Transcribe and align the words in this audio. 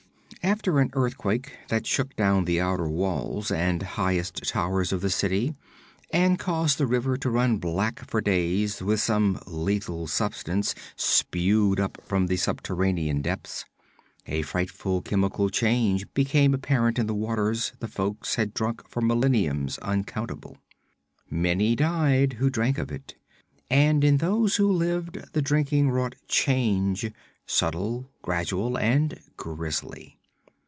After 0.43 0.79
an 0.79 0.89
earthquake 0.93 1.55
that 1.67 1.85
shook 1.85 2.15
down 2.15 2.45
the 2.45 2.59
outer 2.59 2.89
walls 2.89 3.51
and 3.51 3.83
highest 3.83 4.43
towers 4.49 4.91
of 4.91 5.01
the 5.01 5.09
city, 5.11 5.53
and 6.11 6.39
caused 6.39 6.79
the 6.79 6.87
river 6.87 7.15
to 7.17 7.29
run 7.29 7.57
black 7.59 8.03
for 8.09 8.21
days 8.21 8.81
with 8.81 8.99
some 8.99 9.39
lethal 9.45 10.07
substance 10.07 10.73
spewed 10.95 11.79
up 11.79 11.99
from 12.03 12.25
the 12.25 12.37
subterranean 12.37 13.21
depths, 13.21 13.65
a 14.25 14.41
frightful 14.41 15.03
chemical 15.03 15.51
change 15.51 16.11
became 16.15 16.55
apparent 16.55 16.97
in 16.97 17.05
the 17.05 17.13
waters 17.13 17.73
the 17.77 17.87
folk 17.87 18.25
had 18.35 18.51
drunk 18.51 18.87
for 18.89 19.01
millenniums 19.01 19.77
uncountable. 19.83 20.57
Many 21.29 21.75
died 21.75 22.33
who 22.33 22.49
drank 22.49 22.79
of 22.79 22.91
it; 22.91 23.13
and 23.69 24.03
in 24.03 24.17
those 24.17 24.55
who 24.55 24.71
lived, 24.71 25.33
the 25.33 25.41
drinking 25.43 25.91
wrought 25.91 26.15
change, 26.27 27.11
subtle, 27.45 28.09
gradual 28.23 28.75
and 28.75 29.19
grisly. 29.37 30.17